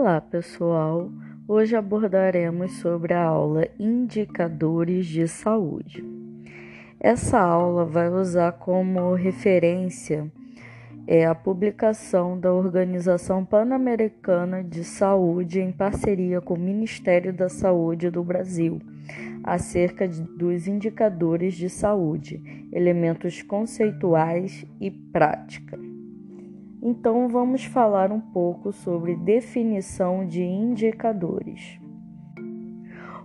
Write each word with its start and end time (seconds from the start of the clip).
Olá, 0.00 0.18
pessoal! 0.18 1.10
Hoje 1.46 1.76
abordaremos 1.76 2.72
sobre 2.78 3.12
a 3.12 3.22
aula 3.22 3.68
Indicadores 3.78 5.04
de 5.04 5.28
Saúde. 5.28 6.02
Essa 6.98 7.38
aula 7.38 7.84
vai 7.84 8.08
usar 8.08 8.52
como 8.52 9.12
referência 9.12 10.32
é, 11.06 11.26
a 11.26 11.34
publicação 11.34 12.40
da 12.40 12.50
Organização 12.50 13.44
Pan-Americana 13.44 14.64
de 14.64 14.84
Saúde 14.84 15.60
em 15.60 15.70
parceria 15.70 16.40
com 16.40 16.54
o 16.54 16.58
Ministério 16.58 17.30
da 17.30 17.50
Saúde 17.50 18.08
do 18.08 18.24
Brasil 18.24 18.80
acerca 19.44 20.08
de, 20.08 20.22
dos 20.22 20.66
indicadores 20.66 21.52
de 21.52 21.68
saúde, 21.68 22.42
elementos 22.72 23.42
conceituais 23.42 24.64
e 24.80 24.90
prática. 24.90 25.89
Então, 26.82 27.28
vamos 27.28 27.64
falar 27.64 28.10
um 28.10 28.20
pouco 28.20 28.72
sobre 28.72 29.14
definição 29.14 30.26
de 30.26 30.42
indicadores. 30.42 31.78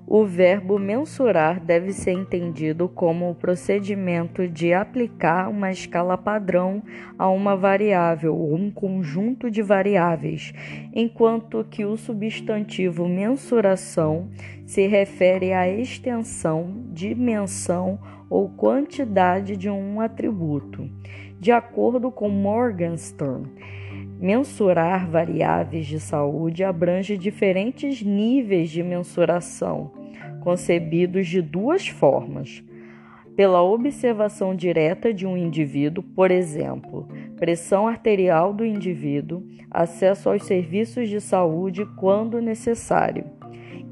O 0.08 0.24
verbo 0.24 0.78
mensurar 0.78 1.60
deve 1.60 1.92
ser 1.92 2.12
entendido 2.12 2.88
como 2.88 3.30
o 3.30 3.34
procedimento 3.34 4.48
de 4.48 4.72
aplicar 4.72 5.50
uma 5.50 5.72
escala 5.72 6.16
padrão 6.16 6.84
a 7.18 7.28
uma 7.30 7.56
variável 7.56 8.36
ou 8.36 8.54
um 8.54 8.70
conjunto 8.70 9.50
de 9.50 9.64
variáveis, 9.64 10.54
enquanto 10.94 11.66
que 11.72 11.86
o 11.86 11.98
substantivo 11.98 13.08
mensuração 13.08 14.30
se 14.66 14.86
refere 14.86 15.54
à 15.54 15.68
extensão, 15.68 16.84
dimensão 16.92 17.98
ou 18.30 18.50
quantidade 18.50 19.58
de 19.58 19.70
um 19.70 20.00
atributo. 20.00 20.88
De 21.46 21.52
acordo 21.52 22.10
com 22.10 22.28
Morgenstern, 22.28 23.46
mensurar 24.20 25.08
variáveis 25.08 25.86
de 25.86 26.00
saúde 26.00 26.64
abrange 26.64 27.20
diferentes 27.20 28.02
níveis 28.02 28.72
de 28.72 28.82
mensuração, 28.82 29.92
concebidos 30.42 31.28
de 31.28 31.44
duas 31.44 31.88
formas. 31.88 32.64
Pela 33.36 33.62
observação 33.62 34.56
direta 34.56 35.14
de 35.14 35.28
um 35.28 35.38
indivíduo, 35.38 36.04
por 36.16 36.32
exemplo, 36.32 37.08
pressão 37.38 37.88
arterial 37.88 38.52
do 38.52 38.66
indivíduo, 38.66 39.44
acesso 39.70 40.32
aos 40.32 40.42
serviços 40.46 41.08
de 41.10 41.22
saúde 41.22 41.86
quando 41.96 42.42
necessário, 42.42 43.24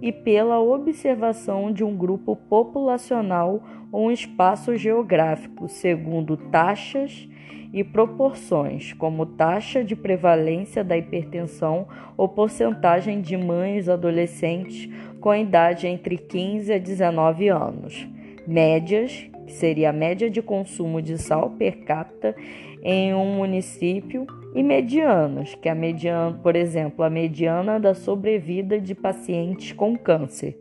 e 0.01 0.11
pela 0.11 0.59
observação 0.59 1.71
de 1.71 1.83
um 1.83 1.95
grupo 1.95 2.35
populacional 2.35 3.61
ou 3.91 4.07
um 4.07 4.11
espaço 4.11 4.75
geográfico, 4.75 5.67
segundo 5.69 6.35
taxas 6.35 7.31
e 7.73 7.83
proporções, 7.83 8.93
como 8.93 9.25
taxa 9.25 9.83
de 9.83 9.95
prevalência 9.95 10.83
da 10.83 10.95
hipertensão 10.95 11.87
ou 12.15 12.29
porcentagem 12.29 13.19
de 13.19 13.35
mães 13.35 13.89
adolescentes 13.89 14.87
com 15.19 15.33
idade 15.33 15.87
entre 15.87 16.17
15 16.17 16.71
a 16.71 16.77
19 16.77 17.49
anos, 17.49 18.07
médias, 18.45 19.27
que 19.47 19.51
seria 19.51 19.89
a 19.89 19.93
média 19.93 20.29
de 20.29 20.41
consumo 20.41 21.01
de 21.01 21.17
sal 21.17 21.49
per 21.51 21.77
capita 21.83 22.35
em 22.83 23.13
um 23.13 23.37
município, 23.37 24.27
e 24.55 24.61
medianas, 24.61 25.55
que 25.55 25.67
é 25.67 25.71
a 25.71 25.75
mediana, 25.75 26.39
por 26.43 26.55
exemplo, 26.55 27.03
a 27.03 27.09
mediana 27.09 27.79
da 27.79 27.93
sobrevida 27.93 28.79
de 28.79 28.93
pacientes 28.93 29.71
com 29.71 29.97
câncer. 29.97 30.59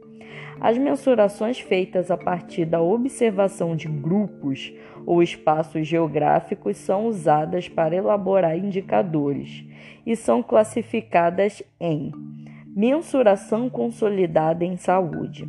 As 0.61 0.79
mensurações 0.79 1.59
feitas 1.59 2.11
a 2.11 2.17
partir 2.17 2.65
da 2.65 2.81
observação 2.81 3.75
de 3.75 3.89
grupos 3.89 4.73
ou 5.07 5.23
espaços 5.23 5.87
geográficos 5.87 6.77
são 6.77 7.07
usadas 7.07 7.69
para 7.69 7.97
elaborar 7.97 8.57
indicadores 8.57 9.65
e 10.07 10.17
são 10.17 10.43
classificadas 10.43 11.63
em 11.81 12.13
mensuração 12.75 13.69
consolidada 13.69 14.65
em 14.65 14.77
saúde, 14.77 15.49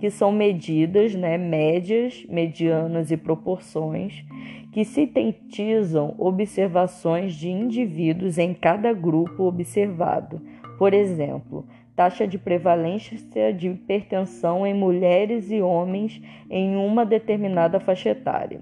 que 0.00 0.10
são 0.10 0.32
medidas, 0.32 1.14
né, 1.14 1.38
médias, 1.38 2.26
medianas 2.28 3.10
e 3.10 3.16
proporções 3.16 4.24
que 4.72 4.84
sintetizam 4.84 6.14
observações 6.18 7.34
de 7.34 7.48
indivíduos 7.48 8.36
em 8.36 8.52
cada 8.52 8.92
grupo 8.92 9.44
observado. 9.44 10.42
Por 10.76 10.92
exemplo, 10.92 11.66
taxa 11.94 12.26
de 12.26 12.36
prevalência 12.36 13.54
de 13.54 13.68
hipertensão 13.68 14.66
em 14.66 14.74
mulheres 14.74 15.50
e 15.50 15.62
homens 15.62 16.20
em 16.50 16.76
uma 16.76 17.06
determinada 17.06 17.80
faixa 17.80 18.10
etária 18.10 18.60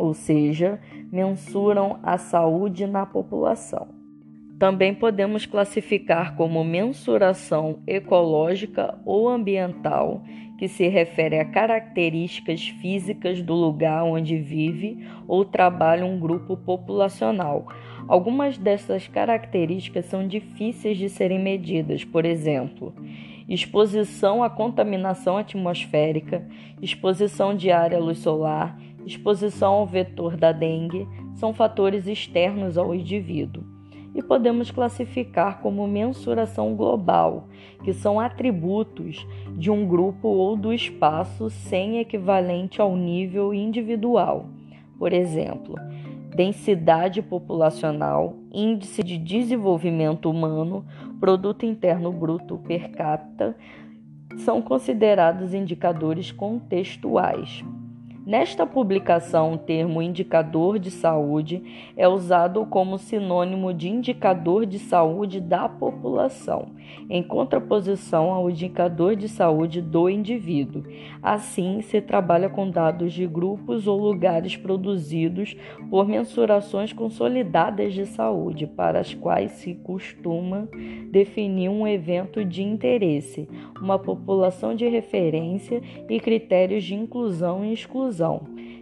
ou 0.00 0.14
seja, 0.14 0.80
mensuram 1.12 1.98
a 2.02 2.16
saúde 2.16 2.86
na 2.86 3.04
população. 3.04 3.88
Também 4.58 4.94
podemos 4.94 5.46
classificar 5.46 6.36
como 6.36 6.64
mensuração 6.64 7.78
ecológica 7.86 8.98
ou 9.04 9.28
ambiental, 9.28 10.22
que 10.58 10.68
se 10.68 10.88
refere 10.88 11.38
a 11.38 11.44
características 11.44 12.68
físicas 12.68 13.40
do 13.40 13.54
lugar 13.54 14.04
onde 14.04 14.36
vive 14.36 15.06
ou 15.26 15.44
trabalha 15.44 16.04
um 16.04 16.20
grupo 16.20 16.56
populacional. 16.56 17.66
Algumas 18.06 18.58
dessas 18.58 19.08
características 19.08 20.06
são 20.06 20.26
difíceis 20.26 20.98
de 20.98 21.08
serem 21.08 21.38
medidas, 21.38 22.04
por 22.04 22.26
exemplo, 22.26 22.94
exposição 23.48 24.42
à 24.42 24.48
contaminação 24.48 25.36
atmosférica, 25.36 26.46
exposição 26.80 27.54
diária 27.54 27.98
à 27.98 28.00
luz 28.00 28.18
solar, 28.18 28.78
exposição 29.06 29.74
ao 29.74 29.86
vetor 29.86 30.36
da 30.36 30.52
dengue 30.52 31.06
são 31.34 31.52
fatores 31.52 32.06
externos 32.06 32.76
ao 32.76 32.94
indivíduo 32.94 33.64
e 34.14 34.22
podemos 34.22 34.70
classificar 34.70 35.60
como 35.60 35.86
mensuração 35.86 36.74
global, 36.74 37.48
que 37.84 37.92
são 37.92 38.18
atributos 38.18 39.26
de 39.56 39.70
um 39.70 39.86
grupo 39.86 40.28
ou 40.28 40.56
do 40.56 40.72
espaço 40.72 41.48
sem 41.48 41.98
equivalente 41.98 42.80
ao 42.80 42.96
nível 42.96 43.54
individual. 43.54 44.46
Por 44.98 45.12
exemplo, 45.12 45.76
densidade 46.34 47.22
populacional, 47.22 48.34
índice 48.52 49.02
de 49.02 49.16
desenvolvimento 49.16 50.28
humano, 50.28 50.84
produto 51.18 51.64
interno 51.64 52.12
bruto 52.12 52.58
per 52.58 52.90
capita 52.90 53.56
são 54.38 54.60
considerados 54.60 55.54
indicadores 55.54 56.32
contextuais. 56.32 57.64
Nesta 58.26 58.66
publicação, 58.66 59.54
o 59.54 59.58
termo 59.58 60.02
indicador 60.02 60.78
de 60.78 60.90
saúde 60.90 61.62
é 61.96 62.06
usado 62.06 62.66
como 62.66 62.98
sinônimo 62.98 63.72
de 63.72 63.88
indicador 63.88 64.66
de 64.66 64.78
saúde 64.78 65.40
da 65.40 65.66
população, 65.70 66.68
em 67.08 67.22
contraposição 67.22 68.30
ao 68.30 68.50
indicador 68.50 69.16
de 69.16 69.26
saúde 69.26 69.80
do 69.80 70.08
indivíduo. 70.08 70.84
Assim, 71.22 71.80
se 71.80 71.98
trabalha 72.02 72.50
com 72.50 72.70
dados 72.70 73.14
de 73.14 73.26
grupos 73.26 73.86
ou 73.86 73.98
lugares 73.98 74.54
produzidos 74.54 75.56
por 75.88 76.06
mensurações 76.06 76.92
consolidadas 76.92 77.94
de 77.94 78.04
saúde, 78.04 78.66
para 78.66 79.00
as 79.00 79.14
quais 79.14 79.52
se 79.52 79.74
costuma 79.76 80.68
definir 81.10 81.70
um 81.70 81.86
evento 81.86 82.44
de 82.44 82.62
interesse, 82.62 83.48
uma 83.80 83.98
população 83.98 84.74
de 84.74 84.86
referência 84.86 85.82
e 86.08 86.20
critérios 86.20 86.84
de 86.84 86.94
inclusão 86.94 87.64
e 87.64 87.72
exclusão 87.72 88.09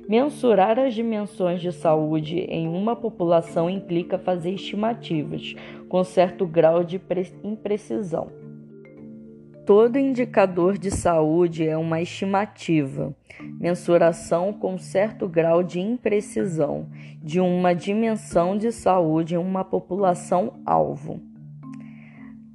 Mensurar 0.08 0.78
as 0.78 0.94
dimensões 0.94 1.60
de 1.60 1.70
saúde 1.70 2.38
em 2.38 2.66
uma 2.66 2.96
população 2.96 3.68
implica 3.68 4.18
fazer 4.18 4.52
estimativas 4.52 5.54
com 5.88 6.02
certo 6.02 6.46
grau 6.46 6.82
de 6.82 6.98
imprecisão. 7.44 8.28
Todo 9.66 9.98
indicador 9.98 10.78
de 10.78 10.90
saúde 10.90 11.68
é 11.68 11.76
uma 11.76 12.00
estimativa, 12.00 13.14
mensuração 13.60 14.50
com 14.50 14.78
certo 14.78 15.28
grau 15.28 15.62
de 15.62 15.78
imprecisão 15.78 16.86
de 17.22 17.38
uma 17.38 17.74
dimensão 17.74 18.56
de 18.56 18.72
saúde 18.72 19.34
em 19.34 19.36
uma 19.36 19.62
população 19.62 20.54
alvo. 20.64 21.20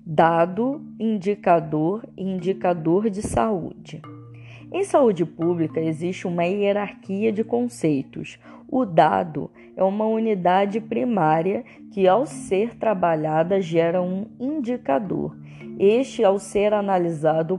Dado, 0.03 0.81
indicador 0.99 2.03
e 2.17 2.23
indicador 2.23 3.11
de 3.11 3.21
saúde. 3.21 4.01
Em 4.73 4.83
saúde 4.83 5.23
pública 5.23 5.79
existe 5.79 6.25
uma 6.25 6.45
hierarquia 6.45 7.31
de 7.31 7.43
conceitos. 7.43 8.39
O 8.67 8.85
dado 8.85 9.51
é 9.77 9.83
uma 9.83 10.07
unidade 10.07 10.81
primária 10.81 11.63
que, 11.91 12.07
ao 12.07 12.25
ser 12.25 12.73
trabalhada, 12.73 13.61
gera 13.61 14.01
um 14.01 14.25
indicador. 14.39 15.37
Este, 15.77 16.23
ao 16.23 16.39
ser 16.39 16.73
analisado, 16.73 17.55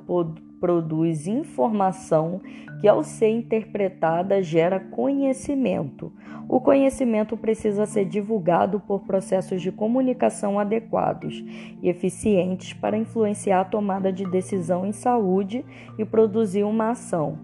produz 0.65 1.27
informação 1.27 2.41
que, 2.81 2.89
ao 2.89 3.05
ser 3.05 3.29
interpretada, 3.29 4.43
gera 4.43 4.81
conhecimento. 4.81 6.11
O 6.49 6.59
conhecimento 6.59 7.37
precisa 7.37 7.85
ser 7.85 8.07
divulgado 8.07 8.81
por 8.81 9.01
processos 9.01 9.61
de 9.61 9.71
comunicação 9.71 10.59
adequados 10.59 11.45
e 11.83 11.89
eficientes 11.91 12.73
para 12.73 12.97
influenciar 12.97 13.61
a 13.61 13.65
tomada 13.67 14.11
de 14.11 14.25
decisão 14.25 14.87
em 14.87 14.93
saúde 14.93 15.63
e 15.99 16.05
produzir 16.07 16.65
uma 16.65 16.93
ação. 16.93 17.39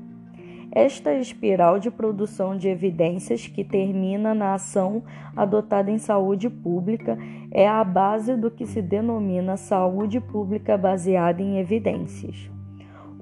Esta 0.73 1.13
espiral 1.13 1.79
de 1.79 1.91
produção 1.91 2.57
de 2.57 2.69
evidências 2.69 3.47
que 3.47 3.63
termina 3.63 4.35
na 4.35 4.55
ação 4.55 5.03
adotada 5.37 5.91
em 5.91 5.99
saúde 5.99 6.49
pública 6.49 7.19
é 7.51 7.69
a 7.69 7.85
base 7.85 8.35
do 8.35 8.51
que 8.51 8.65
se 8.65 8.81
denomina 8.81 9.59
saúde 9.59 10.21
pública 10.21 10.79
baseada 10.79 11.43
em 11.43 11.59
evidências. 11.59 12.51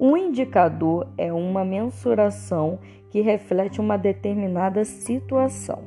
Um 0.00 0.16
indicador 0.16 1.08
é 1.18 1.32
uma 1.32 1.64
mensuração 1.64 2.78
que 3.10 3.20
reflete 3.20 3.80
uma 3.80 3.96
determinada 3.96 4.84
situação. 4.84 5.82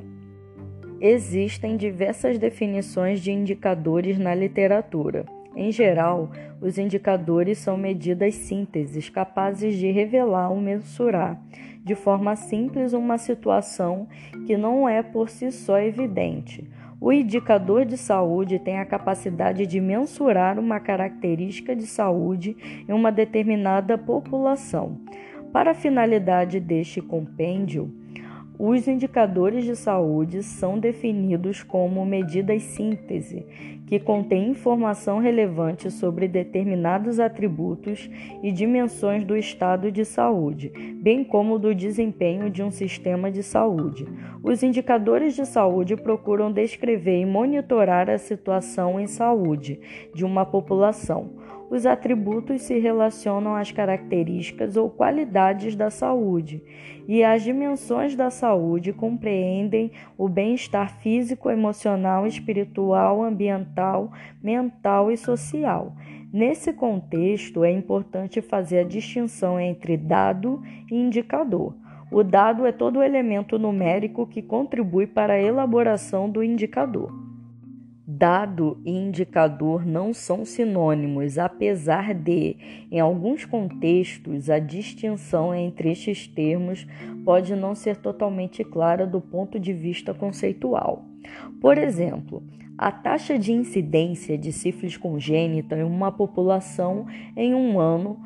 Existem 1.00 1.78
diversas 1.78 2.38
definições 2.38 3.20
de 3.20 3.32
indicadores 3.32 4.18
na 4.18 4.34
literatura. 4.34 5.24
Em 5.56 5.72
geral, 5.72 6.30
os 6.60 6.76
indicadores 6.76 7.58
são 7.58 7.76
medidas 7.76 8.34
sínteses 8.34 9.08
capazes 9.08 9.76
de 9.76 9.90
revelar 9.90 10.50
ou 10.50 10.60
mensurar 10.60 11.40
de 11.84 11.94
forma 11.94 12.36
simples 12.36 12.92
uma 12.92 13.18
situação 13.18 14.06
que 14.46 14.56
não 14.56 14.88
é 14.88 15.02
por 15.02 15.28
si 15.28 15.50
só 15.50 15.78
evidente. 15.78 16.68
O 17.04 17.10
indicador 17.10 17.84
de 17.84 17.96
saúde 17.96 18.60
tem 18.60 18.78
a 18.78 18.86
capacidade 18.86 19.66
de 19.66 19.80
mensurar 19.80 20.56
uma 20.56 20.78
característica 20.78 21.74
de 21.74 21.84
saúde 21.84 22.56
em 22.88 22.92
uma 22.92 23.10
determinada 23.10 23.98
população. 23.98 25.00
Para 25.52 25.72
a 25.72 25.74
finalidade 25.74 26.60
deste 26.60 27.02
compêndio, 27.02 27.92
os 28.64 28.86
indicadores 28.86 29.64
de 29.64 29.74
saúde 29.74 30.40
são 30.40 30.78
definidos 30.78 31.64
como 31.64 32.06
medidas 32.06 32.62
síntese, 32.62 33.44
que 33.88 33.98
contêm 33.98 34.50
informação 34.50 35.18
relevante 35.18 35.90
sobre 35.90 36.28
determinados 36.28 37.18
atributos 37.18 38.08
e 38.40 38.52
dimensões 38.52 39.24
do 39.24 39.36
estado 39.36 39.90
de 39.90 40.04
saúde, 40.04 40.70
bem 41.02 41.24
como 41.24 41.58
do 41.58 41.74
desempenho 41.74 42.48
de 42.48 42.62
um 42.62 42.70
sistema 42.70 43.32
de 43.32 43.42
saúde. 43.42 44.06
Os 44.44 44.62
indicadores 44.62 45.34
de 45.34 45.44
saúde 45.44 45.96
procuram 45.96 46.52
descrever 46.52 47.20
e 47.20 47.26
monitorar 47.26 48.08
a 48.08 48.16
situação 48.16 49.00
em 49.00 49.08
saúde 49.08 49.80
de 50.14 50.24
uma 50.24 50.46
população 50.46 51.41
os 51.72 51.86
atributos 51.86 52.60
se 52.60 52.78
relacionam 52.78 53.56
às 53.56 53.72
características 53.72 54.76
ou 54.76 54.90
qualidades 54.90 55.74
da 55.74 55.88
saúde, 55.88 56.62
e 57.08 57.24
as 57.24 57.42
dimensões 57.42 58.14
da 58.14 58.28
saúde 58.28 58.92
compreendem 58.92 59.90
o 60.18 60.28
bem-estar 60.28 61.00
físico, 61.00 61.48
emocional, 61.48 62.26
espiritual, 62.26 63.22
ambiental, 63.22 64.12
mental 64.42 65.10
e 65.10 65.16
social. 65.16 65.96
Nesse 66.30 66.74
contexto, 66.74 67.64
é 67.64 67.70
importante 67.72 68.42
fazer 68.42 68.80
a 68.80 68.84
distinção 68.84 69.58
entre 69.58 69.96
dado 69.96 70.62
e 70.90 70.94
indicador. 70.94 71.74
O 72.10 72.22
dado 72.22 72.66
é 72.66 72.72
todo 72.72 73.02
elemento 73.02 73.58
numérico 73.58 74.26
que 74.26 74.42
contribui 74.42 75.06
para 75.06 75.32
a 75.32 75.42
elaboração 75.42 76.28
do 76.28 76.44
indicador. 76.44 77.31
Dado 78.14 78.78
e 78.84 78.90
indicador 78.90 79.86
não 79.86 80.12
são 80.12 80.44
sinônimos, 80.44 81.38
apesar 81.38 82.12
de, 82.12 82.56
em 82.90 83.00
alguns 83.00 83.46
contextos, 83.46 84.50
a 84.50 84.58
distinção 84.58 85.54
entre 85.54 85.90
estes 85.90 86.26
termos 86.26 86.86
pode 87.24 87.56
não 87.56 87.74
ser 87.74 87.96
totalmente 87.96 88.62
clara 88.62 89.06
do 89.06 89.18
ponto 89.18 89.58
de 89.58 89.72
vista 89.72 90.12
conceitual. 90.12 91.06
Por 91.58 91.78
exemplo, 91.78 92.42
a 92.76 92.92
taxa 92.92 93.38
de 93.38 93.50
incidência 93.50 94.36
de 94.36 94.52
sífilis 94.52 94.98
congênita 94.98 95.74
em 95.74 95.82
uma 95.82 96.12
população 96.12 97.06
em 97.34 97.54
um 97.54 97.80
ano 97.80 98.20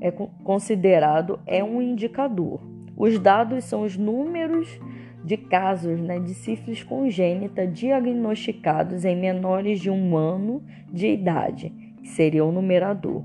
é 0.00 0.12
considerado 0.44 1.40
é 1.46 1.64
um 1.64 1.82
indicador. 1.82 2.60
Os 2.96 3.18
dados 3.18 3.64
são 3.64 3.82
os 3.82 3.96
números 3.96 4.78
de 5.24 5.36
casos 5.36 6.00
né, 6.00 6.18
de 6.18 6.34
sífilis 6.34 6.82
congênita 6.82 7.66
diagnosticados 7.66 9.04
em 9.04 9.16
menores 9.16 9.80
de 9.80 9.90
um 9.90 10.16
ano 10.16 10.62
de 10.92 11.08
idade, 11.08 11.72
que 12.02 12.08
seria 12.08 12.44
o 12.44 12.52
numerador, 12.52 13.22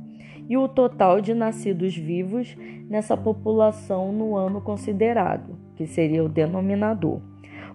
e 0.49 0.55
o 0.57 0.67
total 0.67 1.19
de 1.19 1.33
nascidos 1.33 1.95
vivos 1.95 2.55
nessa 2.89 3.17
população 3.17 4.13
no 4.13 4.35
ano 4.35 4.61
considerado, 4.61 5.57
que 5.75 5.85
seria 5.85 6.23
o 6.23 6.29
denominador. 6.29 7.19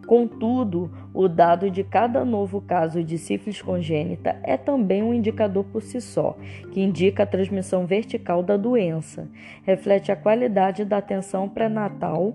Contudo, 0.06 0.90
o 1.14 1.28
dado 1.28 1.70
de 1.70 1.84
cada 1.84 2.24
novo 2.24 2.60
caso 2.60 3.04
de 3.04 3.16
sífilis 3.16 3.62
congênita 3.62 4.36
é 4.42 4.56
também 4.56 5.02
um 5.02 5.14
indicador 5.14 5.64
por 5.64 5.80
si 5.80 6.00
só, 6.00 6.36
que 6.72 6.80
indica 6.80 7.22
a 7.22 7.26
transmissão 7.26 7.86
vertical 7.86 8.42
da 8.42 8.56
doença, 8.56 9.28
reflete 9.62 10.10
a 10.10 10.16
qualidade 10.16 10.84
da 10.84 10.98
atenção 10.98 11.48
pré-natal 11.48 12.34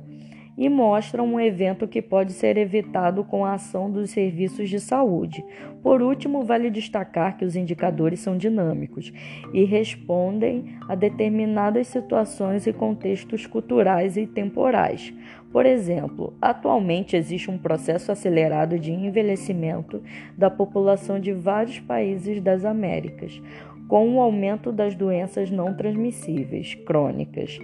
e 0.57 0.67
mostra 0.67 1.21
um 1.21 1.39
evento 1.39 1.87
que 1.87 2.01
pode 2.01 2.33
ser 2.33 2.57
evitado 2.57 3.23
com 3.23 3.45
a 3.45 3.53
ação 3.53 3.91
dos 3.91 4.09
serviços 4.09 4.69
de 4.69 4.79
saúde. 4.79 5.45
Por 5.83 6.01
último, 6.01 6.43
vale 6.43 6.71
destacar 6.71 7.37
que 7.37 7.45
os 7.45 7.55
indicadores 7.55 8.19
são 8.19 8.35
dinâmicos 8.35 9.13
e 9.53 9.63
respondem 9.63 10.77
a 10.89 10.95
determinadas 10.95 11.87
situações 11.87 12.65
e 12.65 12.73
contextos 12.73 13.45
culturais 13.45 14.17
e 14.17 14.25
temporais. 14.25 15.13
Por 15.51 15.65
exemplo, 15.65 16.33
atualmente 16.41 17.15
existe 17.15 17.49
um 17.49 17.57
processo 17.57 18.11
acelerado 18.11 18.79
de 18.79 18.91
envelhecimento 18.91 20.01
da 20.37 20.49
população 20.49 21.19
de 21.19 21.31
vários 21.31 21.79
países 21.79 22.41
das 22.41 22.65
Américas, 22.65 23.41
com 23.87 24.15
o 24.15 24.21
aumento 24.21 24.71
das 24.71 24.95
doenças 24.95 25.49
não 25.49 25.73
transmissíveis 25.73 26.75
crônicas. 26.75 27.57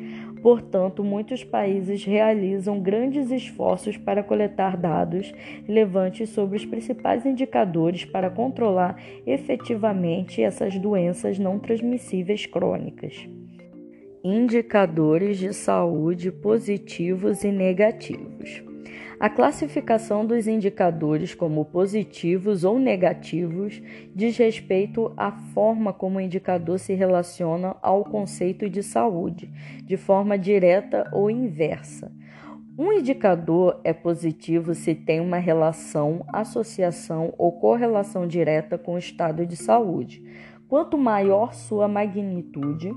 Portanto, 0.44 1.06
muitos 1.06 1.42
países 1.42 2.04
realizam 2.04 2.78
grandes 2.82 3.32
esforços 3.32 3.96
para 3.96 4.22
coletar 4.22 4.76
dados 4.76 5.34
relevantes 5.66 6.32
sobre 6.32 6.58
os 6.58 6.66
principais 6.66 7.26
indicadores 7.26 8.04
para 8.04 8.30
controlar 8.30 9.02
efetivamente 9.26 10.44
essas 10.44 10.78
doenças 10.78 11.40
não 11.40 11.58
transmissíveis 11.58 12.46
crônicas. 12.46 13.26
Indicadores 14.22 15.38
de 15.38 15.54
saúde 15.54 16.30
positivos 16.30 17.46
e 17.46 17.52
negativos. 17.52 18.73
A 19.24 19.30
classificação 19.30 20.26
dos 20.26 20.48
indicadores 20.48 21.34
como 21.34 21.64
positivos 21.64 22.66
ou 22.66 22.78
negativos 22.78 23.82
diz 24.14 24.36
respeito 24.36 25.14
à 25.16 25.32
forma 25.32 25.94
como 25.94 26.18
o 26.18 26.22
indicador 26.22 26.78
se 26.78 26.94
relaciona 26.94 27.74
ao 27.82 28.04
conceito 28.04 28.70
de 28.70 28.84
saúde, 28.84 29.50
de 29.86 29.96
forma 29.96 30.38
direta 30.38 31.10
ou 31.14 31.32
inversa. 31.32 32.12
Um 32.78 32.92
indicador 32.92 33.80
é 33.86 33.94
positivo 33.94 34.76
se 34.76 34.94
tem 34.94 35.22
uma 35.22 35.38
relação, 35.38 36.26
associação 36.28 37.34
ou 37.38 37.54
correlação 37.54 38.28
direta 38.28 38.78
com 38.78 38.96
o 38.96 39.00
estado 39.00 39.46
de 39.46 39.56
saúde. 39.56 40.22
Quanto 40.68 40.98
maior 40.98 41.54
sua 41.54 41.88
magnitude, 41.88 42.92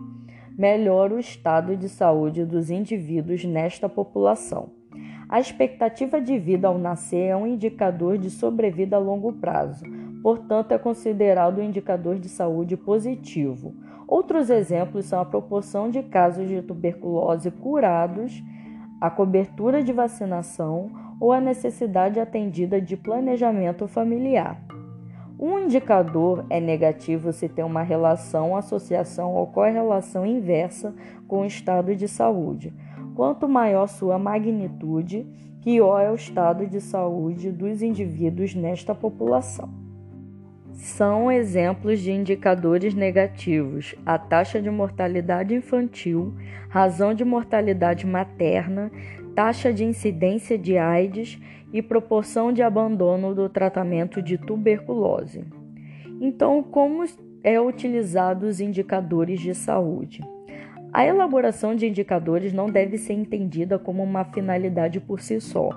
melhor 0.59 1.13
o 1.13 1.21
estado 1.21 1.77
de 1.77 1.89
saúde 1.89 2.45
dos 2.45 2.69
indivíduos 2.69 3.45
nesta 3.45 3.89
população. 3.89 4.76
A 5.29 5.41
expectativa 5.41 6.21
de 6.21 6.39
vida 6.39 6.69
ao 6.69 6.79
nascer 6.79 7.31
é 7.31 7.37
um 7.37 7.49
indicador 7.49 8.17
de 8.17 8.31
sobrevida 8.31 8.95
a 8.95 9.01
longo 9.01 9.33
prazo, 9.33 9.85
portanto, 10.23 10.71
é 10.71 10.79
considerado 10.79 11.59
um 11.59 11.65
indicador 11.65 12.17
de 12.17 12.29
saúde 12.29 12.77
positivo. 12.77 13.75
Outros 14.07 14.51
exemplos 14.51 15.07
são 15.07 15.21
a 15.21 15.25
proporção 15.25 15.91
de 15.91 16.01
casos 16.05 16.49
de 16.49 16.63
tuberculose 16.63 17.51
curados, 17.51 18.41
a 19.01 19.11
cobertura 19.11 19.83
de 19.83 19.93
vacinação 19.93 20.91
ou 21.21 21.33
a 21.33 21.41
necessidade 21.41 22.21
atendida 22.21 22.81
de 22.81 22.97
planejamento 22.97 23.89
familiar. 23.89 24.63
Um 25.39 25.59
indicador 25.59 26.47
é 26.49 26.61
negativo 26.61 27.33
se 27.33 27.49
tem 27.49 27.65
uma 27.65 27.83
relação, 27.83 28.57
associação 28.57 29.35
ou 29.35 29.49
correlação 29.49 30.25
inversa 30.25 30.95
com 31.27 31.41
o 31.41 31.47
estado 31.47 31.97
de 31.97 32.07
saúde. 32.07 32.73
Quanto 33.17 33.49
maior 33.49 33.87
sua 33.87 34.19
magnitude, 34.19 35.27
pior 35.65 36.01
é 36.01 36.11
o 36.11 36.15
estado 36.15 36.67
de 36.67 36.83
saúde 36.83 37.51
dos 37.51 37.81
indivíduos 37.81 38.55
nesta 38.55 38.95
população. 38.95 39.71
São 40.75 41.33
exemplos 41.33 42.01
de 42.01 42.13
indicadores 42.13 42.93
negativos 42.93 43.95
a 44.05 44.19
taxa 44.19 44.61
de 44.61 44.69
mortalidade 44.69 45.55
infantil, 45.55 46.35
razão 46.69 47.15
de 47.15 47.25
mortalidade 47.25 48.07
materna, 48.07 48.93
taxa 49.35 49.73
de 49.73 49.83
incidência 49.83 50.59
de 50.59 50.77
AIDS 50.77 51.41
e 51.73 51.81
proporção 51.81 52.53
de 52.53 52.61
abandono 52.63 53.35
do 53.35 53.49
tratamento 53.49 54.21
de 54.21 54.37
tuberculose. 54.37 55.43
Então, 56.21 56.63
como 56.63 57.03
é 57.43 57.59
utilizado 57.59 58.45
os 58.45 58.61
indicadores 58.61 59.41
de 59.41 59.55
saúde? 59.55 60.21
A 60.97 61.05
elaboração 61.05 61.77
de 61.77 61.87
indicadores 61.87 62.55
não 62.55 62.71
deve 62.71 62.97
ser 62.97 63.13
entendida 63.13 63.79
como 63.79 64.03
uma 64.03 64.25
finalidade 64.25 64.99
por 64.99 65.21
si 65.21 65.39
só, 65.43 65.69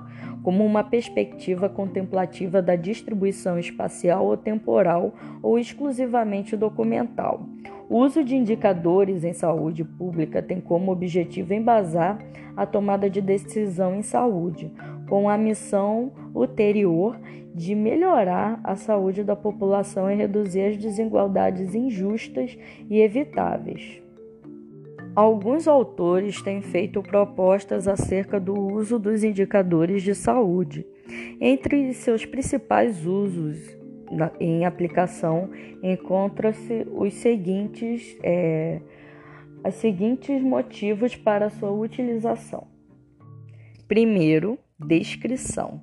como 0.42 0.66
uma 0.66 0.82
perspectiva 0.82 1.68
contemplativa 1.68 2.62
da 2.62 2.78
distribuição 2.78 3.60
espacial 3.60 4.26
ou 4.26 4.38
temporal 4.38 5.14
ou 5.44 5.60
exclusivamente 5.60 6.56
documental. 6.56 7.46
O 7.90 7.98
uso 7.98 8.24
de 8.24 8.34
indicadores 8.34 9.26
em 9.26 9.34
saúde 9.34 9.84
pública 9.84 10.42
tem 10.42 10.62
como 10.62 10.90
objetivo 10.90 11.54
embasar 11.54 12.18
a 12.56 12.66
tomada 12.66 13.10
de 13.10 13.20
decisão 13.20 13.96
em 13.96 14.02
saúde, 14.02 14.72
com 15.10 15.28
a 15.28 15.38
missão 15.38 16.14
ulterior 16.34 17.20
de 17.54 17.76
melhorar 17.76 18.62
a 18.64 18.78
saúde 18.78 19.26
da 19.26 19.36
população 19.36 20.10
e 20.10 20.16
reduzir 20.16 20.62
as 20.62 20.78
desigualdades 20.78 21.76
injustas 21.76 22.58
e 22.90 23.02
evitáveis. 23.02 24.02
Alguns 25.16 25.68
autores 25.68 26.42
têm 26.42 26.62
feito 26.62 27.02
propostas 27.02 27.88
acerca 27.88 28.40
do 28.40 28.54
uso 28.54 29.00
dos 29.00 29.24
indicadores 29.24 30.04
de 30.04 30.14
saúde. 30.14 30.86
Entre 31.42 31.94
seus 31.94 32.26
principais 32.26 33.06
usos 33.06 33.78
em 34.40 34.66
aplicação 34.66 35.50
encontram-se 35.84 36.88
os 36.92 37.14
seguintes, 37.16 38.18
é, 38.24 38.82
seguintes 39.72 40.42
motivos 40.42 41.16
para 41.16 41.50
sua 41.50 41.72
utilização. 41.72 42.68
Primeiro, 43.88 44.58
descrição. 44.80 45.82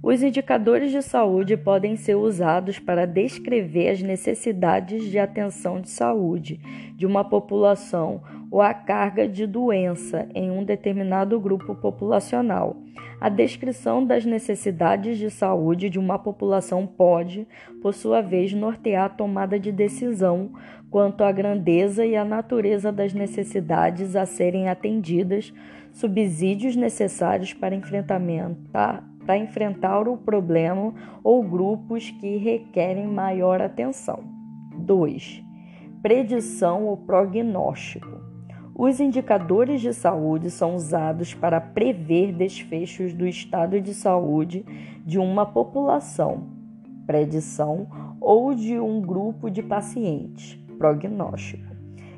Os 0.00 0.22
indicadores 0.22 0.92
de 0.92 1.02
saúde 1.02 1.56
podem 1.56 1.96
ser 1.96 2.14
usados 2.14 2.78
para 2.78 3.04
descrever 3.04 3.88
as 3.88 4.00
necessidades 4.00 5.10
de 5.10 5.18
atenção 5.18 5.80
de 5.80 5.90
saúde 5.90 6.60
de 6.94 7.04
uma 7.04 7.24
população 7.24 8.22
ou 8.50 8.62
a 8.62 8.72
carga 8.72 9.28
de 9.28 9.46
doença 9.46 10.28
em 10.34 10.50
um 10.50 10.64
determinado 10.64 11.38
grupo 11.38 11.74
populacional. 11.74 12.76
A 13.20 13.28
descrição 13.28 14.04
das 14.04 14.24
necessidades 14.24 15.18
de 15.18 15.28
saúde 15.28 15.90
de 15.90 15.98
uma 15.98 16.18
população 16.18 16.86
pode, 16.86 17.46
por 17.82 17.92
sua 17.92 18.20
vez, 18.20 18.52
nortear 18.52 19.06
a 19.06 19.08
tomada 19.08 19.58
de 19.58 19.72
decisão 19.72 20.52
quanto 20.90 21.24
à 21.24 21.32
grandeza 21.32 22.06
e 22.06 22.16
à 22.16 22.24
natureza 22.24 22.92
das 22.92 23.12
necessidades 23.12 24.14
a 24.14 24.24
serem 24.24 24.68
atendidas, 24.68 25.52
subsídios 25.92 26.76
necessários 26.76 27.52
para 27.52 27.74
enfrentar, 27.74 28.20
para 29.26 29.36
enfrentar 29.36 30.08
o 30.08 30.16
problema 30.16 30.94
ou 31.22 31.42
grupos 31.42 32.10
que 32.10 32.36
requerem 32.36 33.06
maior 33.06 33.60
atenção. 33.60 34.22
2. 34.76 35.44
Predição 36.00 36.86
ou 36.86 36.96
prognóstico. 36.96 38.17
Os 38.78 39.00
indicadores 39.00 39.80
de 39.80 39.92
saúde 39.92 40.52
são 40.52 40.76
usados 40.76 41.34
para 41.34 41.60
prever 41.60 42.32
desfechos 42.32 43.12
do 43.12 43.26
estado 43.26 43.80
de 43.80 43.92
saúde 43.92 44.64
de 45.04 45.18
uma 45.18 45.44
população, 45.44 46.44
predição, 47.04 47.88
ou 48.20 48.54
de 48.54 48.78
um 48.78 49.00
grupo 49.00 49.50
de 49.50 49.64
pacientes, 49.64 50.54
prognóstico. 50.78 51.66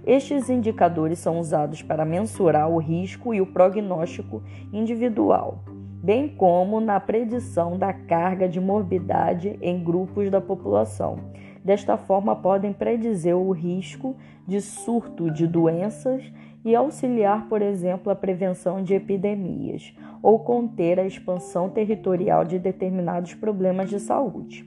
Estes 0.06 0.50
indicadores 0.50 1.18
são 1.18 1.38
usados 1.38 1.80
para 1.80 2.04
mensurar 2.04 2.68
o 2.70 2.76
risco 2.76 3.32
e 3.32 3.40
o 3.40 3.46
prognóstico 3.46 4.42
individual, 4.70 5.64
bem 6.02 6.28
como 6.28 6.78
na 6.78 7.00
predição 7.00 7.78
da 7.78 7.94
carga 7.94 8.46
de 8.46 8.60
morbidade 8.60 9.58
em 9.62 9.82
grupos 9.82 10.30
da 10.30 10.42
população. 10.42 11.16
Desta 11.64 11.96
forma, 11.96 12.36
podem 12.36 12.72
predizer 12.72 13.36
o 13.36 13.50
risco 13.50 14.16
de 14.46 14.60
surto 14.60 15.30
de 15.30 15.46
doenças 15.46 16.22
e 16.64 16.74
auxiliar, 16.74 17.48
por 17.48 17.62
exemplo, 17.62 18.10
a 18.12 18.16
prevenção 18.16 18.82
de 18.82 18.94
epidemias 18.94 19.94
ou 20.22 20.38
conter 20.38 21.00
a 21.00 21.06
expansão 21.06 21.70
territorial 21.70 22.44
de 22.44 22.58
determinados 22.58 23.34
problemas 23.34 23.88
de 23.88 23.98
saúde. 23.98 24.66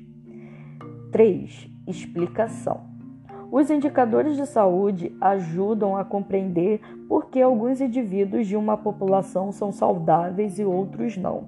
3. 1.11 1.69
Explicação. 1.87 2.93
Os 3.51 3.69
indicadores 3.69 4.35
de 4.35 4.47
saúde 4.47 5.15
ajudam 5.21 5.95
a 5.95 6.03
compreender 6.03 6.81
por 7.07 7.27
que 7.27 7.39
alguns 7.39 7.79
indivíduos 7.79 8.47
de 8.47 8.55
uma 8.55 8.75
população 8.75 9.51
são 9.51 9.71
saudáveis 9.71 10.57
e 10.57 10.65
outros 10.65 11.15
não. 11.17 11.43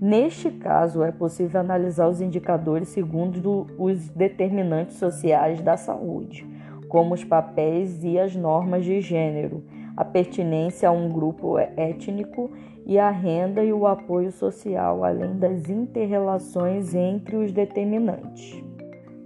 Neste 0.00 0.50
caso, 0.50 1.02
é 1.02 1.12
possível 1.12 1.60
analisar 1.60 2.08
os 2.08 2.22
indicadores 2.22 2.88
segundo 2.88 3.66
os 3.78 4.08
determinantes 4.08 4.96
sociais 4.96 5.60
da 5.60 5.76
saúde, 5.76 6.46
como 6.88 7.12
os 7.12 7.22
papéis 7.22 8.02
e 8.02 8.18
as 8.18 8.34
normas 8.34 8.84
de 8.84 9.00
gênero, 9.02 9.62
a 9.96 10.04
pertinência 10.04 10.88
a 10.88 10.92
um 10.92 11.08
grupo 11.08 11.58
étnico 11.58 12.50
e 12.84 12.98
a 12.98 13.10
renda 13.10 13.64
e 13.64 13.72
o 13.72 13.86
apoio 13.86 14.32
social, 14.32 15.04
além 15.04 15.38
das 15.38 15.68
interrelações 15.68 16.94
entre 16.94 17.36
os 17.36 17.52
determinantes. 17.52 18.62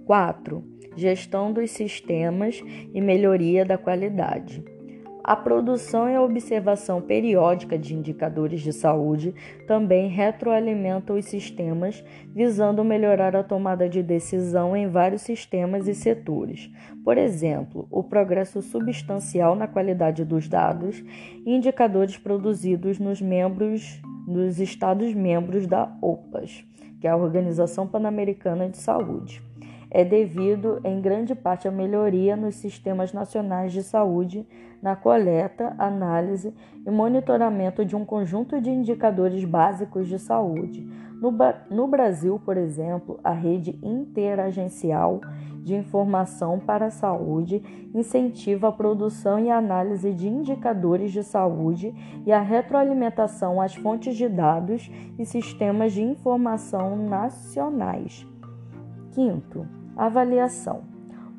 4. 0.05 0.63
Gestão 0.95 1.51
dos 1.51 1.71
sistemas 1.71 2.63
e 2.93 3.01
melhoria 3.01 3.65
da 3.65 3.77
qualidade. 3.77 4.63
A 5.27 5.35
produção 5.35 6.09
e 6.09 6.15
a 6.15 6.21
observação 6.21 7.01
periódica 7.01 7.77
de 7.77 7.93
indicadores 7.93 8.61
de 8.61 8.71
saúde 8.71 9.35
também 9.67 10.07
retroalimenta 10.07 11.11
os 11.11 11.25
sistemas, 11.25 12.01
visando 12.33 12.81
melhorar 12.81 13.35
a 13.35 13.43
tomada 13.43 13.89
de 13.89 14.01
decisão 14.01 14.73
em 14.73 14.87
vários 14.87 15.23
sistemas 15.23 15.85
e 15.85 15.93
setores. 15.93 16.71
Por 17.03 17.17
exemplo, 17.17 17.85
o 17.91 18.01
progresso 18.01 18.61
substancial 18.61 19.53
na 19.53 19.67
qualidade 19.67 20.23
dos 20.23 20.47
dados 20.47 21.03
e 21.45 21.53
indicadores 21.53 22.15
produzidos 22.15 22.97
nos 22.97 23.21
membros 23.21 24.01
nos 24.25 24.61
Estados-membros 24.61 25.67
da 25.67 25.93
OPAS, 26.01 26.63
que 27.01 27.07
é 27.07 27.09
a 27.09 27.17
Organização 27.17 27.85
Pan-Americana 27.85 28.69
de 28.69 28.77
Saúde 28.77 29.43
é 29.89 30.03
devido 30.03 30.79
em 30.83 30.99
grande 31.01 31.33
parte 31.33 31.67
à 31.67 31.71
melhoria 31.71 32.35
nos 32.35 32.55
sistemas 32.55 33.13
nacionais 33.13 33.71
de 33.71 33.83
saúde 33.83 34.45
na 34.81 34.95
coleta, 34.95 35.75
análise 35.77 36.53
e 36.85 36.91
monitoramento 36.91 37.83
de 37.83 37.95
um 37.95 38.05
conjunto 38.05 38.61
de 38.61 38.69
indicadores 38.69 39.43
básicos 39.43 40.07
de 40.07 40.19
saúde. 40.19 40.87
No, 41.19 41.33
no 41.71 41.87
Brasil, 41.87 42.39
por 42.43 42.57
exemplo, 42.57 43.19
a 43.23 43.31
rede 43.31 43.79
interagencial 43.81 45.21
de 45.63 45.73
informação 45.73 46.59
para 46.59 46.85
a 46.85 46.91
saúde 46.91 47.61
incentiva 47.93 48.67
a 48.67 48.71
produção 48.71 49.39
e 49.39 49.49
análise 49.49 50.13
de 50.13 50.27
indicadores 50.27 51.11
de 51.11 51.23
saúde 51.23 51.93
e 52.25 52.31
a 52.31 52.39
retroalimentação 52.39 53.59
às 53.59 53.73
fontes 53.73 54.15
de 54.15 54.29
dados 54.29 54.91
e 55.17 55.25
sistemas 55.25 55.91
de 55.93 56.03
informação 56.03 56.95
nacionais. 56.95 58.26
Quinto, 59.17 59.65
avaliação. 59.95 60.81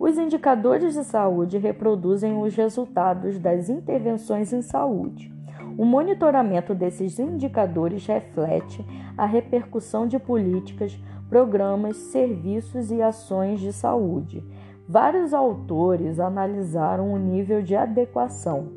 Os 0.01 0.19
indicadores 0.19 0.95
de 0.95 1.05
saúde 1.05 1.59
reproduzem 1.59 2.37
os 2.37 2.57
resultados 2.57 3.39
das 3.39 3.69
intervenções 3.69 4.53
em 4.53 4.61
saúde. 4.63 5.33
O 5.79 5.85
monitoramento 5.85 6.75
desses 6.75 7.21
indicadores 7.21 8.05
reflete 8.05 8.85
a 9.17 9.25
repercussão 9.27 10.09
de 10.09 10.19
políticas, 10.19 10.99
programas, 11.29 11.97
serviços 11.97 12.91
e 12.91 13.01
ações 13.01 13.61
de 13.61 13.73
saúde. 13.73 14.43
Vários 14.89 15.33
autores 15.33 16.19
analisaram 16.19 17.13
o 17.13 17.17
nível 17.17 17.63
de 17.63 17.77
adequação, 17.77 18.73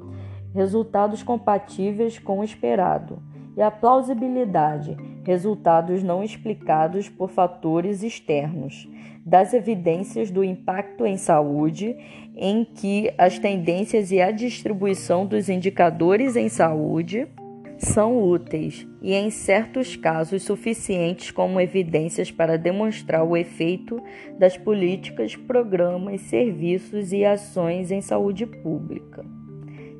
resultados 0.53 1.23
compatíveis 1.23 2.19
com 2.19 2.41
o 2.41 2.43
esperado, 2.43 3.17
e 3.57 3.63
a 3.63 3.71
plausibilidade, 3.71 4.95
resultados 5.23 6.03
não 6.03 6.23
explicados 6.23 7.09
por 7.09 7.29
fatores 7.29 8.03
externos, 8.03 8.89
das 9.25 9.53
evidências 9.53 10.31
do 10.31 10.43
impacto 10.43 11.05
em 11.05 11.17
saúde, 11.17 11.95
em 12.35 12.65
que 12.65 13.13
as 13.17 13.37
tendências 13.37 14.11
e 14.11 14.19
a 14.19 14.31
distribuição 14.31 15.25
dos 15.25 15.49
indicadores 15.49 16.35
em 16.35 16.49
saúde 16.49 17.27
são 17.77 18.21
úteis 18.23 18.87
e, 19.01 19.13
em 19.13 19.31
certos 19.31 19.95
casos, 19.95 20.43
suficientes 20.43 21.31
como 21.31 21.59
evidências 21.59 22.29
para 22.29 22.57
demonstrar 22.57 23.23
o 23.23 23.35
efeito 23.35 24.01
das 24.37 24.55
políticas, 24.55 25.35
programas, 25.35 26.21
serviços 26.21 27.11
e 27.11 27.25
ações 27.25 27.91
em 27.91 27.99
saúde 27.99 28.45
pública. 28.45 29.25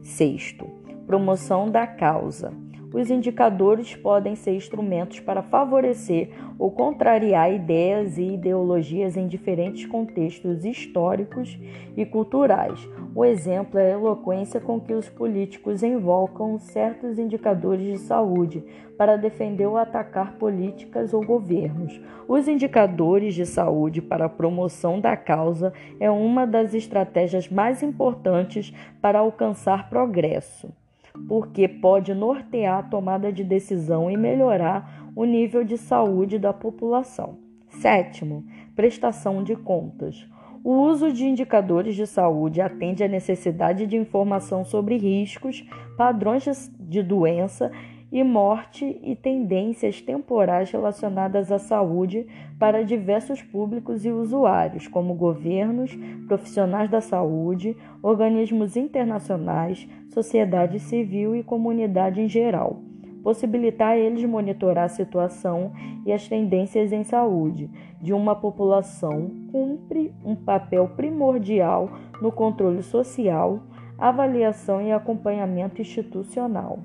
Sexto, 0.02 0.68
promoção 1.08 1.70
da 1.70 1.88
causa. 1.88 2.54
Os 2.94 3.10
indicadores 3.10 3.96
podem 3.96 4.36
ser 4.36 4.54
instrumentos 4.54 5.22
para 5.22 5.42
favorecer 5.42 6.30
ou 6.60 6.70
contrariar 6.70 7.50
ideias 7.54 8.18
e 8.18 8.34
ideologias 8.34 9.16
em 9.16 9.28
diferentes 9.28 9.86
contextos 9.86 10.66
históricos 10.66 11.58
e 11.96 12.06
culturais. 12.06 12.86
O 13.16 13.24
exemplo 13.24 13.80
é 13.80 13.94
a 13.94 13.94
eloquência 13.94 14.60
com 14.60 14.78
que 14.78 14.94
os 14.94 15.08
políticos 15.08 15.84
invocam 15.84 16.60
certos 16.60 17.18
indicadores 17.18 17.86
de 17.86 17.98
saúde 17.98 18.62
para 18.98 19.16
defender 19.16 19.68
ou 19.68 19.78
atacar 19.78 20.34
políticas 20.34 21.14
ou 21.14 21.26
governos. 21.26 22.00
Os 22.28 22.46
indicadores 22.46 23.34
de 23.34 23.46
saúde 23.46 24.02
para 24.02 24.26
a 24.26 24.30
promoção 24.30 25.00
da 25.00 25.16
causa 25.16 25.72
é 25.98 26.12
uma 26.12 26.46
das 26.46 26.74
estratégias 26.74 27.48
mais 27.48 27.82
importantes 27.82 28.74
para 29.02 29.20
alcançar 29.20 29.90
progresso 29.90 30.81
porque 31.28 31.68
pode 31.68 32.14
nortear 32.14 32.80
a 32.80 32.84
tomada 32.84 33.32
de 33.32 33.44
decisão 33.44 34.10
e 34.10 34.18
melhorar 34.18 35.12
o 35.16 35.26
nível 35.26 35.64
de 35.64 35.78
saúde 35.78 36.40
da 36.40 36.54
população. 36.54 37.38
Sétimo, 37.68 38.46
prestação 38.76 39.44
de 39.44 39.56
contas. 39.56 40.28
O 40.64 40.74
uso 40.74 41.12
de 41.12 41.26
indicadores 41.26 41.96
de 41.96 42.06
saúde 42.06 42.62
atende 42.62 43.04
à 43.04 43.08
necessidade 43.08 43.88
de 43.88 43.98
informação 43.98 44.64
sobre 44.64 44.96
riscos, 44.96 45.66
padrões 45.98 46.72
de 46.80 47.02
doença 47.02 47.72
e 48.12 48.24
morte 48.24 49.00
e 49.02 49.16
tendências 49.16 50.02
temporais 50.02 50.70
relacionadas 50.70 51.52
à 51.52 51.58
saúde 51.58 52.28
para 52.60 52.84
diversos 52.84 53.42
públicos 53.42 54.06
e 54.06 54.12
usuários, 54.12 54.88
como 54.88 55.14
governos, 55.14 55.98
profissionais 56.28 56.90
da 56.90 57.00
saúde, 57.00 57.76
organismos 58.04 58.76
internacionais, 58.76 59.88
sociedade 60.10 60.80
civil 60.80 61.36
e 61.36 61.44
comunidade 61.44 62.20
em 62.20 62.28
geral. 62.28 62.82
Possibilitar 63.24 63.92
a 63.92 63.98
eles 63.98 64.26
monitorar 64.26 64.86
a 64.86 64.90
situação 64.90 65.72
e 66.06 66.12
as 66.12 66.28
tendências 66.28 66.92
em 66.92 67.04
saúde 67.04 67.70
de 68.02 68.14
uma 68.14 68.36
população 68.36 69.30
cumpre 69.52 70.12
um 70.26 70.36
papel 70.36 70.90
primordial 70.98 71.88
no 72.20 72.32
controle 72.32 72.82
social, 72.82 73.60
avaliação 73.98 74.82
e 74.82 74.92
acompanhamento 74.92 75.82
institucional. 75.82 76.80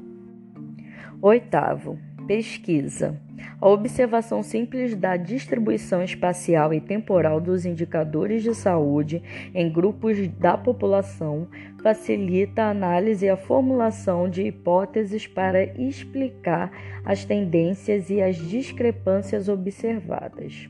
Oitavo, 1.22 1.98
pesquisa. 2.26 3.18
A 3.58 3.68
observação 3.68 4.42
simples 4.42 4.94
da 4.94 5.16
distribuição 5.16 6.02
espacial 6.02 6.74
e 6.74 6.80
temporal 6.80 7.40
dos 7.40 7.64
indicadores 7.64 8.42
de 8.42 8.54
saúde 8.54 9.22
em 9.54 9.72
grupos 9.72 10.28
da 10.28 10.58
população 10.58 11.48
facilita 11.82 12.64
a 12.64 12.70
análise 12.70 13.24
e 13.24 13.30
a 13.30 13.36
formulação 13.36 14.28
de 14.28 14.42
hipóteses 14.42 15.26
para 15.26 15.64
explicar 15.80 16.70
as 17.04 17.24
tendências 17.24 18.10
e 18.10 18.20
as 18.20 18.36
discrepâncias 18.36 19.48
observadas. 19.48 20.68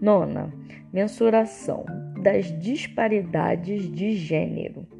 Nona, 0.00 0.50
mensuração 0.90 1.84
das 2.22 2.46
disparidades 2.58 3.90
de 3.90 4.12
gênero. 4.12 4.97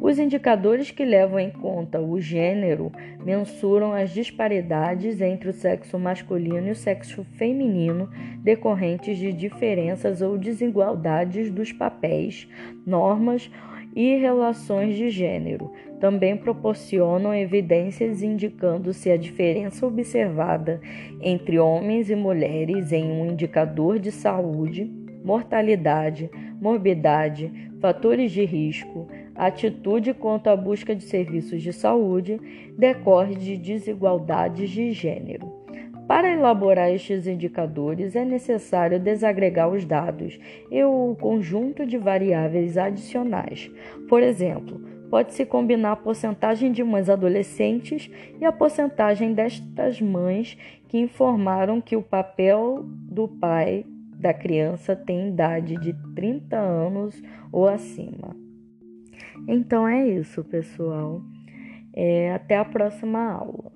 Os 0.00 0.18
indicadores 0.18 0.90
que 0.90 1.04
levam 1.04 1.38
em 1.38 1.50
conta 1.50 2.00
o 2.00 2.20
gênero 2.20 2.90
mensuram 3.24 3.92
as 3.92 4.10
disparidades 4.10 5.20
entre 5.20 5.48
o 5.48 5.52
sexo 5.52 5.98
masculino 5.98 6.68
e 6.68 6.70
o 6.72 6.76
sexo 6.76 7.24
feminino 7.24 8.10
decorrentes 8.38 9.16
de 9.16 9.32
diferenças 9.32 10.20
ou 10.20 10.36
desigualdades 10.36 11.50
dos 11.50 11.72
papéis, 11.72 12.48
normas 12.84 13.50
e 13.94 14.16
relações 14.16 14.96
de 14.96 15.10
gênero. 15.10 15.72
Também 16.00 16.36
proporcionam 16.36 17.34
evidências 17.34 18.22
indicando 18.22 18.92
se 18.92 19.10
a 19.10 19.16
diferença 19.16 19.86
observada 19.86 20.80
entre 21.20 21.58
homens 21.58 22.10
e 22.10 22.16
mulheres 22.16 22.90
em 22.92 23.04
um 23.04 23.30
indicador 23.30 23.98
de 23.98 24.10
saúde, 24.10 24.90
mortalidade, 25.24 26.28
morbidade, 26.60 27.70
fatores 27.80 28.32
de 28.32 28.44
risco, 28.44 29.08
atitude 29.34 30.14
quanto 30.14 30.48
à 30.48 30.56
busca 30.56 30.94
de 30.94 31.04
serviços 31.04 31.62
de 31.62 31.72
saúde 31.72 32.40
decorre 32.76 33.34
de 33.34 33.56
desigualdades 33.56 34.70
de 34.70 34.92
gênero. 34.92 35.62
Para 36.06 36.30
elaborar 36.30 36.90
estes 36.90 37.26
indicadores, 37.26 38.14
é 38.14 38.24
necessário 38.24 38.98
desagregar 38.98 39.70
os 39.70 39.84
dados 39.84 40.38
e 40.70 40.82
o 40.84 41.16
conjunto 41.18 41.86
de 41.86 41.96
variáveis 41.96 42.76
adicionais. 42.76 43.70
Por 44.08 44.22
exemplo, 44.22 44.80
pode-se 45.08 45.46
combinar 45.46 45.92
a 45.92 45.96
porcentagem 45.96 46.72
de 46.72 46.82
mães 46.82 47.08
adolescentes 47.08 48.10
e 48.40 48.44
a 48.44 48.52
porcentagem 48.52 49.32
destas 49.32 50.00
mães 50.00 50.58
que 50.88 50.98
informaram 50.98 51.80
que 51.80 51.96
o 51.96 52.02
papel 52.02 52.84
do 52.84 53.28
pai 53.28 53.86
da 54.14 54.34
criança 54.34 54.94
tem 54.94 55.28
idade 55.28 55.76
de 55.76 55.94
30 56.14 56.56
anos 56.56 57.22
ou 57.50 57.66
acima. 57.66 58.36
Então 59.48 59.86
é 59.86 60.08
isso, 60.08 60.44
pessoal. 60.44 61.22
É, 61.94 62.32
até 62.34 62.56
a 62.56 62.64
próxima 62.64 63.32
aula. 63.32 63.72